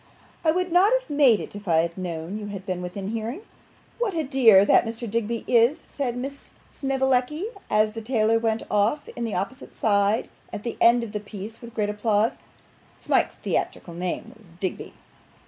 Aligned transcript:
'I 0.43 0.53
would 0.53 0.71
not 0.71 0.91
have 0.99 1.11
made 1.11 1.39
it 1.39 1.55
if 1.55 1.67
I 1.67 1.81
had 1.81 1.95
known 1.95 2.39
you 2.39 2.47
had 2.47 2.65
been 2.65 2.81
within 2.81 3.09
hearing.' 3.09 3.43
'What 3.99 4.15
a 4.15 4.23
dear 4.23 4.65
that 4.65 4.83
Mr. 4.83 5.07
Digby 5.07 5.43
is!' 5.45 5.83
said 5.85 6.17
Miss 6.17 6.53
Snevellicci, 6.67 7.45
as 7.69 7.93
the 7.93 8.01
tailor 8.01 8.39
went 8.39 8.63
off 8.71 9.07
on 9.15 9.25
the 9.25 9.35
opposite 9.35 9.75
side, 9.75 10.29
at 10.51 10.63
the 10.63 10.75
end 10.81 11.03
of 11.03 11.11
the 11.11 11.19
piece, 11.19 11.61
with 11.61 11.75
great 11.75 11.87
applause. 11.91 12.39
(Smike's 12.97 13.35
theatrical 13.35 13.93
name 13.93 14.33
was 14.35 14.47
Digby.) 14.59 14.95